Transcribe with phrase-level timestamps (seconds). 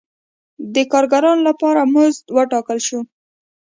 [0.73, 2.99] د کارګرانو لپاره مزد وټاکل شو.